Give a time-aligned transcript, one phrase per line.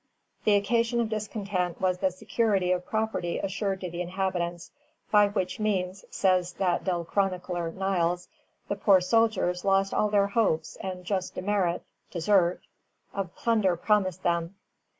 [0.45, 4.71] The occasion of discontent was the security of property assured to the inhabitants,
[5.11, 8.27] "by which means," says that dull chronicler, Niles,
[8.67, 12.61] "the poor soldiers lost all their hopes and just demerit [desert]
[13.13, 14.55] of plunder promised them."